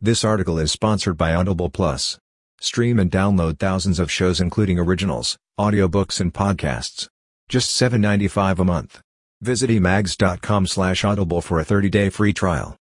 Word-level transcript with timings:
This 0.00 0.22
article 0.22 0.60
is 0.60 0.70
sponsored 0.70 1.16
by 1.16 1.34
Audible 1.34 1.70
Plus. 1.70 2.20
Stream 2.60 3.00
and 3.00 3.10
download 3.10 3.58
thousands 3.58 3.98
of 3.98 4.12
shows 4.12 4.40
including 4.40 4.78
originals, 4.78 5.36
audiobooks 5.58 6.20
and 6.20 6.32
podcasts. 6.32 7.08
Just 7.48 7.70
$7.95 7.70 8.60
a 8.60 8.64
month. 8.64 9.00
Visit 9.40 9.70
emags.com 9.70 10.68
slash 10.68 11.04
audible 11.04 11.40
for 11.40 11.58
a 11.58 11.64
30-day 11.64 12.10
free 12.10 12.32
trial. 12.32 12.76